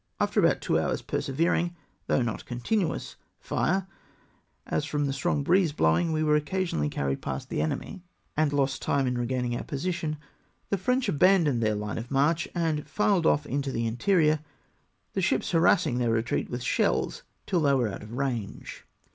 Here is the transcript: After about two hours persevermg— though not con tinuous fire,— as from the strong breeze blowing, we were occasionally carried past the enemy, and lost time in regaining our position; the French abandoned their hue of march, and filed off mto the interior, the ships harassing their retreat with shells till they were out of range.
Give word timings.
After 0.19 0.39
about 0.39 0.61
two 0.61 0.79
hours 0.79 1.03
persevermg— 1.03 1.75
though 2.07 2.23
not 2.23 2.47
con 2.47 2.59
tinuous 2.59 3.17
fire,— 3.39 3.85
as 4.75 4.83
from 4.83 5.05
the 5.05 5.13
strong 5.13 5.43
breeze 5.43 5.73
blowing, 5.73 6.11
we 6.11 6.23
were 6.23 6.35
occasionally 6.35 6.89
carried 6.89 7.21
past 7.21 7.49
the 7.49 7.61
enemy, 7.61 8.01
and 8.35 8.51
lost 8.51 8.81
time 8.81 9.05
in 9.05 9.15
regaining 9.15 9.55
our 9.55 9.63
position; 9.63 10.17
the 10.71 10.77
French 10.79 11.07
abandoned 11.07 11.61
their 11.61 11.75
hue 11.75 11.85
of 11.99 12.09
march, 12.09 12.47
and 12.55 12.89
filed 12.89 13.27
off 13.27 13.43
mto 13.43 13.71
the 13.71 13.85
interior, 13.85 14.39
the 15.13 15.21
ships 15.21 15.51
harassing 15.51 15.99
their 15.99 16.09
retreat 16.09 16.49
with 16.49 16.63
shells 16.63 17.21
till 17.45 17.61
they 17.61 17.75
were 17.75 17.87
out 17.87 18.01
of 18.01 18.11
range. 18.13 18.87